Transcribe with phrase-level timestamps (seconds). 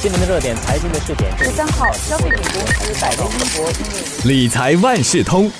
[0.00, 1.36] 新闻的热点，财经的试点。
[1.36, 5.50] 十三号，消费品公司百威英博理财万事通，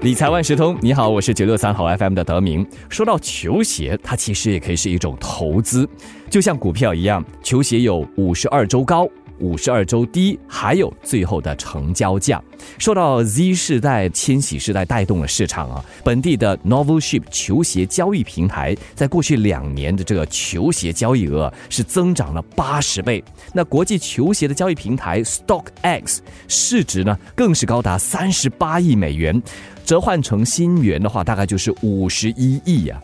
[0.00, 2.64] 理财万事通，你好，我是九六三号 FM 的德明。
[2.88, 5.88] 说到球鞋，它其实也可以是一种投资，
[6.30, 9.08] 就像股票一样，球鞋有五十二周高。
[9.40, 12.42] 五十二周低，还有最后的成交价，
[12.78, 15.84] 受到 Z 世代、千禧世代带动了市场啊。
[16.04, 23.22] 本地的 Novel Ship 球鞋交易平台，在过去两年的这个球鞋交易额是增长了八十倍。
[23.52, 29.42] 那国际球鞋的交易平台 Stock X 市值呢，更是高达三十八亿美元，
[29.84, 33.00] 折换成新元的话，大概就是五十一亿呀。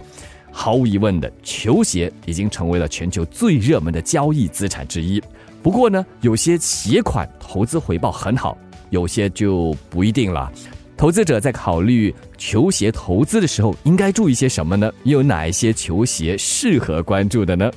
[0.56, 5.20] 毫无疑问的，球鞋已经成为了全球最热门的交易资产之一。
[5.64, 8.54] 不过呢，有些鞋款投资回报很好，
[8.90, 10.52] 有些就不一定了。
[10.94, 14.92] 投资者在考虑球鞋投资的时候，应该注意些什么呢？
[15.04, 17.70] 有哪一些球鞋适合关注的呢？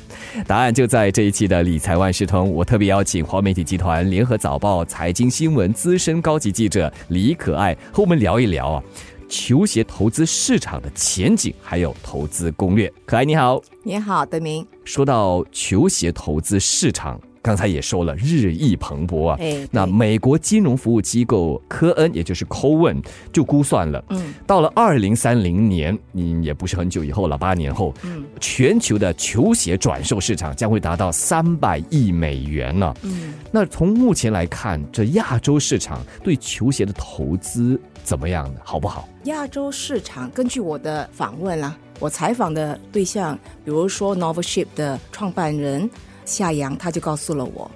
[0.46, 2.52] 答案就在这一期的理财万事通。
[2.52, 8.84] 我特别邀请华媒体集团联合早报财经新闻资深高级记者李可爱和我们聊一聊啊，
[9.30, 12.92] 球鞋投资市场的前景，还有投资攻略。
[13.06, 14.68] 可爱你好，你好，德明。
[14.84, 17.18] 说到球鞋投资市场。
[17.48, 19.40] 刚才也说了，日益蓬勃啊。
[19.72, 32.94] 那美国金融服务机构科恩，也就是 Cowen，就估算了，嗯，到了二零三零年，嗯也不是很久以后了，八年后，嗯，全球的球鞋转售市场将会达到三百亿美元呢。
[33.04, 38.60] 嗯，那从目前来看，这亚洲市场对球鞋的投资怎么样呢？
[38.62, 39.08] 好不好？
[39.24, 45.90] 亚洲市场，根据我的访问啊，我采访的对象，比如说 Nova Ship 的创办人。
[46.28, 47.72] 夏阳他就告诉了我，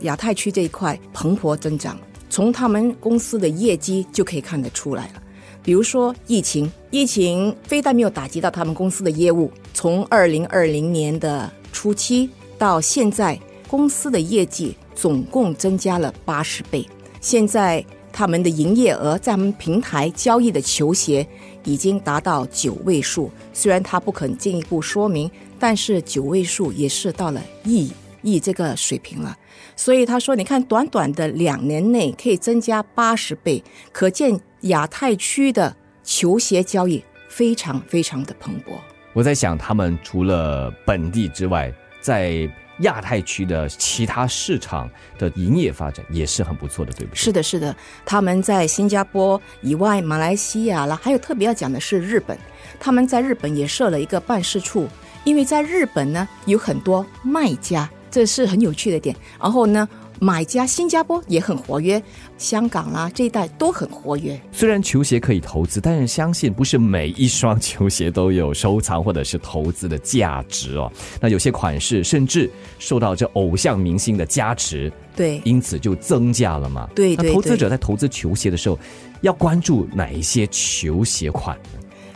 [0.00, 1.98] 亚太区这一块蓬勃增长，
[2.30, 5.22] 从他们公司的业绩就可以看得出来了。
[5.62, 13.36] 比如说疫情，疫情非但没有打击到他们公司的业务，从二零二零年的初期到现在，
[13.66, 16.86] 公司的业绩总共增加了八十倍。
[17.20, 17.84] 现在
[18.16, 21.26] 他们的营业额在他们平台交易的球鞋
[21.64, 25.30] 已经达到九位数，虽然他不肯进一步说明。
[25.58, 27.90] 但是九位数也是到了亿
[28.20, 29.34] 亿这个水平了，
[29.74, 35.74] 所以他说：“你看，短短的两年内可以增加八十倍，可见亚太区的
[36.04, 38.72] 球鞋交易非常非常的蓬勃。”
[39.14, 41.72] 我在想，他们除了本地之外，
[42.02, 42.46] 在
[42.80, 47.16] 亚太区的其他市场的营业发展也是很不错的，对不对？
[47.16, 52.38] 是的，是的，他们在新加坡以外，马来西亚了，还有特别要讲的是日本，
[52.78, 54.88] 他们在日本也设了一个办事处。
[55.24, 59.14] 因为在日本呢，有很多卖家，这是很有趣的点。
[59.38, 59.86] 然后呢，
[60.18, 62.02] 买家新加坡也很活跃，
[62.38, 64.40] 香港啦这一带都很活跃。
[64.50, 70.90] 虽然球鞋可以投资，但是相信不是每一双球鞋都有收藏或者是投资的价值哦。
[71.20, 76.88] 那有些款式甚至受到这偶像明星的加持，对，因此就增加了嘛。
[76.94, 77.34] 对对。
[77.34, 78.78] 投资者在投资球鞋的时候，
[79.20, 81.54] 要关注哪一些球鞋款？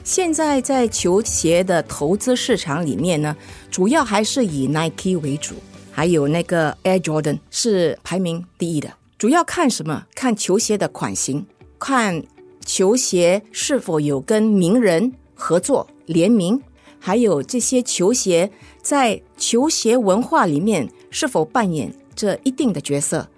[0.02, 3.36] 现在在球鞋的投资市场里面呢，
[3.70, 5.54] 主要还是以 Nike 为主，
[6.00, 8.90] 还有那个 Air Jordan 是排名第一的。
[9.18, 10.06] 主要看什么？
[10.14, 11.44] 看球鞋的款型，
[11.78, 12.22] 看
[12.64, 16.58] 球鞋是否有跟名人合作联名，
[16.98, 18.50] 还有这些球鞋
[18.80, 23.28] 在球鞋文化里面是否扮演这一定的角色。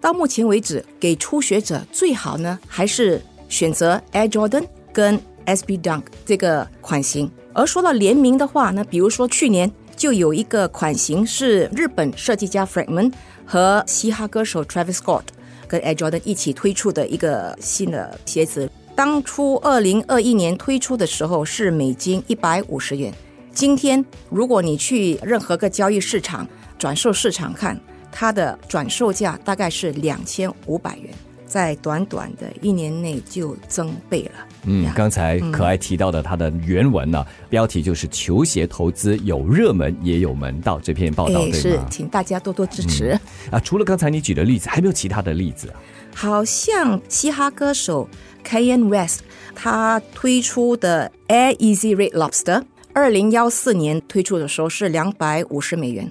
[0.00, 5.22] 到目前为止，给初学者最好呢，还是选择 Air Jordan 跟。
[5.44, 9.68] SB Dunk 这个款型，而说到联名的话呢，比如说去年
[10.02, 13.12] 就有一个款型是日本设计家 Fragment
[13.46, 15.22] 和嘻哈歌手 Travis Scott
[15.68, 18.68] 跟 Air Jordan 一起推出的一个新的鞋子。
[18.96, 23.14] 当初二零二一年推出的时候是美金一百五十元，
[23.54, 27.80] 今天如果你去任何个交易市场、转售市场看，
[28.10, 31.14] 它的转售价大概是两千五百元。
[31.52, 34.46] 在短短的一年内就增倍了。
[34.64, 41.52] 嗯，刚才可爱提到的它的原文呢，标题就是“球鞋投资有热门也有门道”这篇报道，对吗？
[41.58, 43.18] 是，请大家多多支持
[43.50, 43.60] 啊！
[43.60, 45.74] 除了刚才你举的例子，还没有其他的例子啊？
[46.14, 48.08] 好像嘻哈歌手
[48.42, 49.20] Kanye West
[49.54, 52.62] 他推出的 Air Easy Red Lobster，
[52.94, 56.10] 二零幺四年推出的时候是两百五十美元。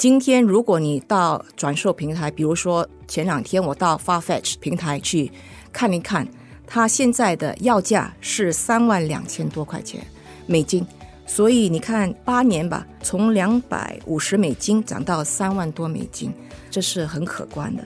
[0.00, 5.30] 今天，如果你到转售平台，比如说前两天我到 Farfetch 平台去
[5.74, 6.26] 看一看，
[6.66, 10.02] 它现在的要价是三万两千多块钱
[10.46, 10.86] 美金，
[11.26, 16.32] 所以你看八年吧，从两百五十美金涨到三万多美金，
[16.70, 17.84] 这是很可观的。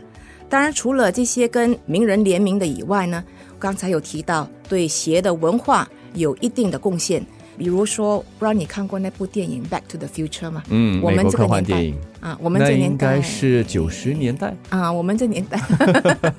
[0.49, 3.25] 当然，除了这些跟名人联名的以外呢，
[3.58, 7.26] 刚才有提到对鞋的文化有一定的贡献，
[7.56, 10.62] 比如说，不知道你看过那部电影《Back to the Future》吗？
[10.69, 14.55] 嗯，我们这个年代啊，我们这年代应该是九十年代。
[14.71, 15.61] 啊，我们这年代，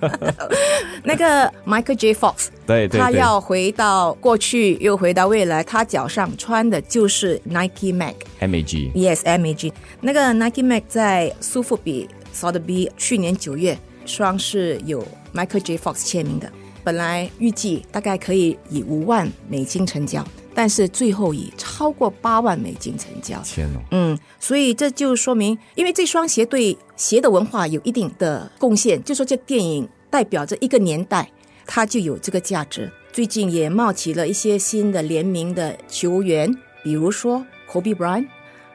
[1.04, 2.14] 那个 Michael J.
[2.14, 8.16] Fox，对对对，他要回到过去，又回到未来，他脚上穿的就是 Nike Mag。
[8.42, 9.72] MAG Yes, MAG。
[10.02, 15.78] 那个 Nike Mag 在苏富比 Sotheby 去年九月双是有 Michael J.
[15.78, 16.52] Fox 签名的，
[16.84, 23.40] 本来预计大概可以以五万美金成交，但是最后以超过八万美金成交。
[23.44, 31.30] 天哦，嗯，所以这就说明，因为这双鞋对鞋的文化有一定的贡献，就说这电影代表着一个年代，
[31.68, 32.92] 它就有这个价值。
[33.12, 36.54] 最近也冒起了一些新的联名的球员，
[36.84, 38.28] 比如说 Kobe Bryant、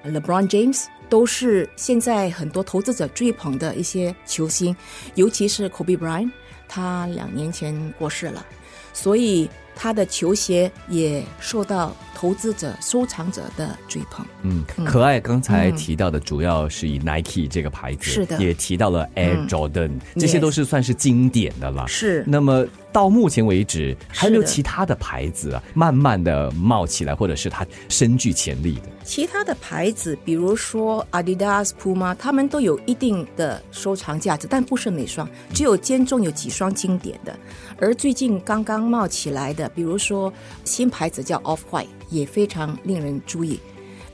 [0.05, 4.75] LeBron James，都是现在很多投资者追捧的一些球星，
[5.15, 6.31] 尤其是 Kobe Bryant，
[6.69, 8.47] 他两年前过世了，
[8.94, 9.50] 所以
[9.82, 14.27] 他的球鞋也受到投资者、收藏者的追捧。
[14.43, 21.88] 嗯，可爱刚才提到的主要是以 Nike 这个牌子，是的也提到了 Air 嗯 Jordan，、这些都是算是经典的了。
[21.88, 28.82] 是那么到目前为止，还有没有其他的牌子啊，慢慢的冒起来，或者是它深具潜力的？
[29.03, 37.35] 其他的牌子，比如说 Adidas、Puma，他们都有一定的收藏价值，但不是每双，只有间中有几双经典的。
[37.79, 40.32] 而最近刚刚冒起来的，比如说
[40.64, 43.61] 新牌子叫 Off White，也非常令人注意。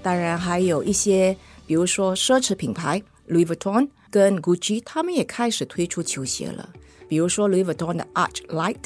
[0.03, 1.37] 当然还有一些，
[1.67, 6.69] 比如说奢侈品牌 Louis Vuitton 跟 Gucci，他们也开始推出球鞋了。
[7.09, 8.77] 比如说 Louis Vuitton 的 Arch Light，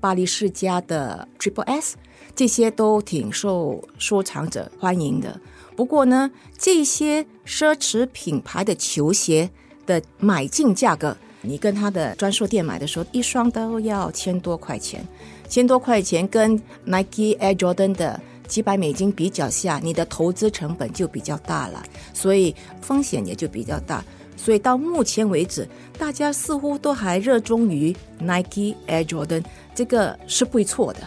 [0.00, 1.96] 巴黎世家的 Triple S，
[2.34, 5.40] 这些都挺受收藏者欢迎的。
[5.74, 9.50] 不过呢，这些奢侈品牌的球鞋
[9.86, 11.16] 的买进价格，
[11.46, 15.06] 你跟他的专售店买的时候，一双都要千多块钱，
[15.48, 21.82] 千多块钱跟 Nike Air Jordan 的几百美金比较下，你的投资成本就比较大了，
[22.12, 24.04] 所以风险也就比较大。
[24.36, 25.66] 所以到目前为止，
[25.98, 29.42] 大家似乎都还热衷于 Nike Air Jordan，
[29.74, 31.00] 这个是不会错的。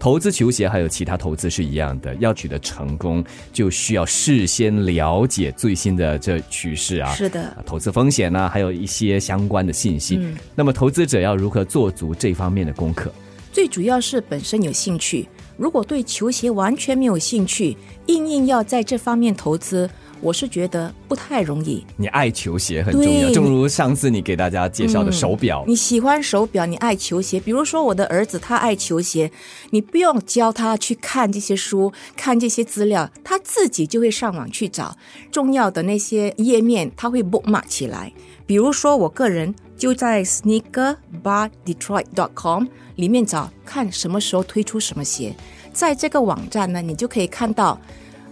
[0.00, 10.16] 投资球鞋还有其他投资是一样的，要取得成功，就需要事先了解最新的这趋势啊，是的啊投资风险呢、还有一些相关的信息。
[10.16, 13.12] 嗯那么投资者要如何做足这方面的功课？
[13.52, 15.28] 最主要是本身有兴趣。
[15.58, 17.76] 如果对球鞋完全没有兴趣，
[18.06, 21.84] 硬硬要在这方面投资，我是觉得不太容易。
[21.96, 27.40] 你爱球鞋很重要，正如上次你给大家介绍的手表，你喜欢手表，你爱球鞋。
[27.40, 29.30] 比如说我的儿子，他爱球鞋，
[29.70, 34.96] 你不用教他去看这些书、看这些资料，他自己就会上网去找
[35.30, 38.12] 重要的那些页面，他会 bookmark 起来。
[38.46, 42.64] 比如说我个人就在 sneakerbardetroit.com
[42.96, 45.34] 里面找看什么时候推出什么鞋，
[45.72, 47.80] 在这个网站呢，你就可以看到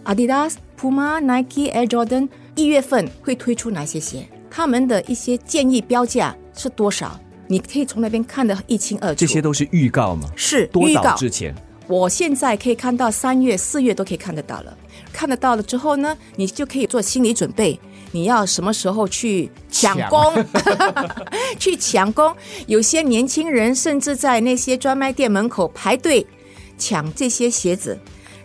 [0.08, 9.16] Adidas、Puma、Nike、Air Jordan 一月份会推出哪些鞋，他们的一些建议标价是多少，你可以从那边看得一清二楚。
[9.16, 10.26] 这些都是预告吗？
[10.34, 11.54] 是多早预告，之前？
[11.86, 14.76] 我现在可以看到三月、四月都可以看得到了。
[15.12, 17.78] 看得到了之后呢，你就可以做心理准备，
[18.10, 20.42] 你要什么时候去抢攻，
[21.60, 22.34] 去抢攻。
[22.66, 26.26] 有些年轻人甚至在那些专卖店门口排队
[26.78, 27.98] 抢这些鞋子，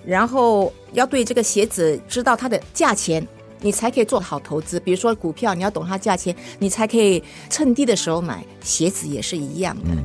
[0.06, 3.26] 然后要对这个鞋子知道它的价钱。
[3.66, 8.46] 你才可以做好投资，比如说股票，你要懂它价钱，你才可以趁低的时候买。
[8.62, 9.96] 鞋子也是一样的，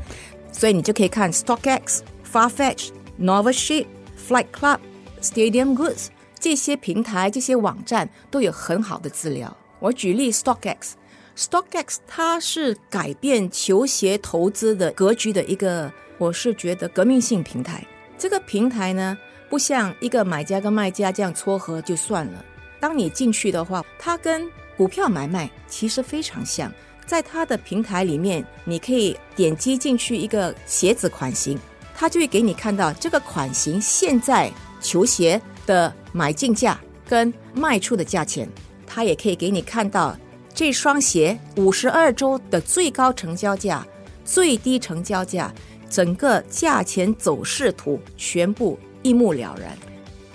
[0.52, 1.98] 所以你就可以看 StockX、
[2.32, 2.90] Farfetch、
[3.20, 3.86] Nova Shape、
[4.28, 4.78] Flight Club、
[5.20, 6.06] Stadium Goods
[6.38, 9.56] 这些平台、这些网站都有很好的资料。
[9.80, 10.92] 我举例 StockX。
[11.36, 17.84] StockX 它是改变球鞋投资的格局的一个，我是觉得革命性平台。
[18.16, 22.44] 这个平台呢，不像一个买家跟卖家这样撮合就算了。
[22.80, 26.72] 当你进去的话，它跟股票买卖其实非常像。
[27.06, 31.58] 在它的平台里面，你可以点击进去一个鞋子款型，
[31.94, 36.78] 它就会给你看到这个款型现在球鞋的买进价
[37.08, 38.46] 跟卖出的价钱。
[38.86, 40.16] 它也可以给你看到
[40.54, 43.86] 这双鞋五十二周的最高成交价、
[44.24, 45.50] 最低成交价，
[45.88, 49.76] 整个价钱走势图全部一目了然。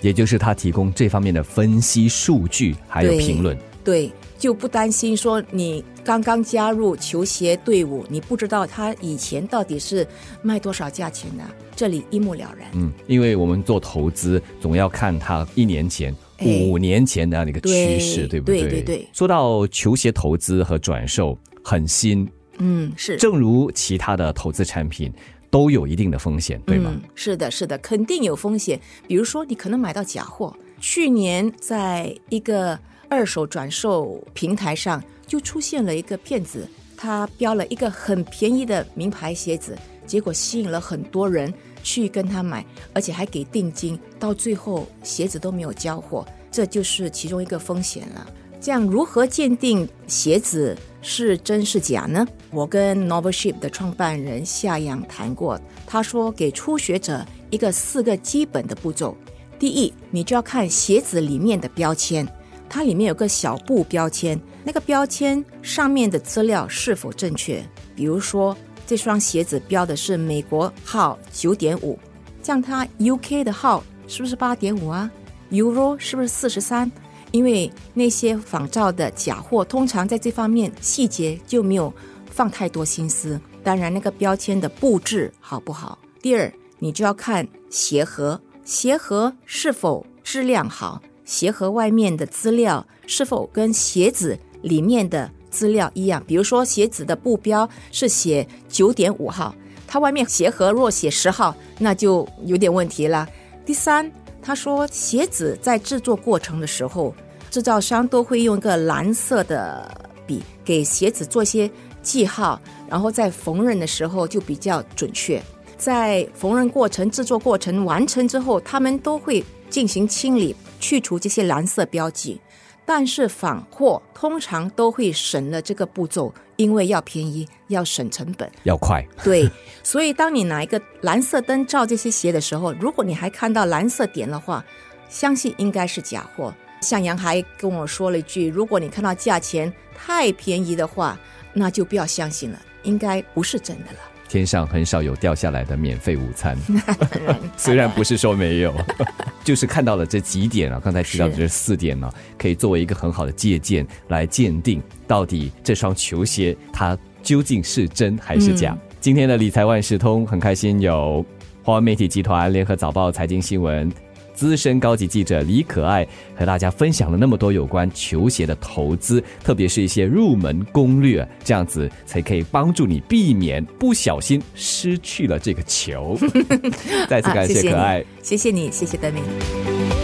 [0.00, 3.56] 也就是他提供这方面的分析数据，还有评论。
[3.82, 10.06] 对，就不担心说你刚刚加入球鞋队伍，你不知道他以前到底是
[10.42, 11.44] 卖多少价钱的，
[11.74, 12.68] 这里一目了然。
[12.74, 18.62] 嗯，因为我们做投资，总要看他一年前、哎五年前的那个趋势，对不对？
[18.62, 22.28] 对对对说到球鞋投资和转售很新，
[22.58, 25.10] 嗯，是正如其他的投资产品。
[25.54, 27.00] 都有一定的风险，对吗？
[27.14, 28.80] 是的，是的，肯定有风险。
[29.06, 30.52] 比如说，你可能买到假货。
[30.80, 32.76] 去年在一个
[33.08, 48.26] 二手转售平台上，就出现了一个骗子，他标了一个很便宜的名牌鞋子，结果吸引了很多人去跟他买，而且还给定金，到最后鞋子都没有交货，这就是其中一个风险了。
[48.60, 52.26] 这样如何鉴定鞋子是真是假呢？
[52.50, 59.14] 我跟 Novelship 的创办人夏阳谈过，他说给初学者一个四个基本的步骤。
[59.58, 62.26] 第一，你就要看鞋子里面的标签，
[62.70, 67.62] 它里面有个小布标签，那个标签上面的资料是否正确？
[67.94, 68.56] 比如说，
[68.86, 71.98] 这双鞋子标的是美国号九点五，
[72.42, 75.10] 这样它 UK 的号是不是八点五啊
[75.50, 76.90] ？Euro 是不是四十三？
[77.34, 81.92] 因为那些仿造的假货，通常在这方面细节就没有
[82.30, 83.40] 放太多心思。
[83.64, 85.98] 当然，那个标签的布置好不好？
[86.22, 96.22] 第二，你就要看鞋盒，鞋盒是否质量好，鞋盒外面的资料是否跟鞋子里面的资料一样。
[96.28, 99.52] 比如说，鞋子的布标是写九点五号，
[99.88, 103.28] 它外面鞋盒若写十号，那就有点问题了。
[103.66, 104.08] 第三，
[104.40, 107.12] 他说鞋子在制作过程的时候。
[107.54, 109.88] 制造商都会用一个蓝色的
[110.26, 111.70] 笔给鞋子做些
[112.02, 115.40] 记号，然后在缝纫的时候就比较准确。
[115.76, 122.40] 在缝纫过程、制作过程完成之后，他们都会进行清理，去除这些蓝色标记。
[122.84, 129.00] 但是仿货通常都会省了这个步骤，因为要便宜，要省成本，要快。
[129.22, 129.48] 对，
[129.84, 134.64] 所以当你拿一个蓝色灯照这些鞋的时候，如果你还看到蓝色点的话，
[135.08, 136.52] 相信应该是假货。
[136.84, 141.18] 向阳还跟我说了一句：“如果你看到价钱太便宜的话，
[141.52, 143.98] 那就不要相信了，应该不是真的了。”
[144.28, 146.56] 天上很少有掉下来的免费午餐，
[147.56, 148.74] 虽然不是说没有，
[149.44, 158.76] 就是看到了这几点啊，刚才提到的这四点呢，可以作为一个很好的借鉴来鉴定到底这双球鞋它究竟是真还是假。
[159.00, 161.24] 今天的理财万事通很开心有
[161.62, 163.92] 华文媒体集团联合早报财经新闻。
[164.34, 176.18] 资深高级记者李可爱和大家分享了那么多有关球鞋的投资，特别是一些入门攻略，这样子才可以帮助你避免不小心失去了这个球。
[177.08, 180.03] 再次感谢可爱，谢谢你，谢谢德明。